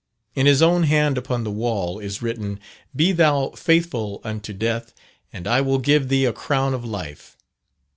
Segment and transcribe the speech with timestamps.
[0.33, 2.59] In his own hand, upon the wall, is written,
[2.95, 4.95] "Be thou faithful unto death,
[5.31, 7.37] and I will give thee a crown of life."